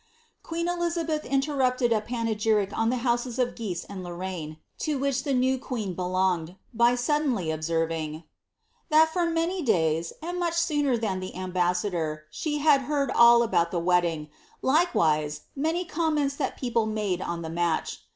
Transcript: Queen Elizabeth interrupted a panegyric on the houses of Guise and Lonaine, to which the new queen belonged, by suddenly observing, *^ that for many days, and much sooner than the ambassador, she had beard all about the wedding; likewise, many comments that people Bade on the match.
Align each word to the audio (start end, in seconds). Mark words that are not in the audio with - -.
Queen 0.41 0.67
Elizabeth 0.67 1.23
interrupted 1.25 1.93
a 1.93 2.01
panegyric 2.01 2.75
on 2.75 2.89
the 2.89 2.95
houses 3.05 3.37
of 3.37 3.55
Guise 3.55 3.83
and 3.87 4.03
Lonaine, 4.03 4.57
to 4.79 4.97
which 4.97 5.21
the 5.23 5.31
new 5.35 5.59
queen 5.59 5.93
belonged, 5.93 6.55
by 6.73 6.95
suddenly 6.95 7.51
observing, 7.51 8.13
*^ 8.13 8.23
that 8.89 9.13
for 9.13 9.27
many 9.29 9.61
days, 9.61 10.11
and 10.19 10.39
much 10.39 10.55
sooner 10.55 10.97
than 10.97 11.19
the 11.19 11.35
ambassador, 11.35 12.23
she 12.31 12.57
had 12.57 12.87
beard 12.87 13.11
all 13.11 13.43
about 13.43 13.69
the 13.69 13.77
wedding; 13.79 14.31
likewise, 14.63 15.41
many 15.55 15.85
comments 15.85 16.35
that 16.35 16.57
people 16.57 16.87
Bade 16.87 17.21
on 17.21 17.43
the 17.43 17.49
match. 17.51 17.99